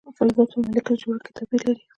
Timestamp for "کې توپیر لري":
1.25-1.83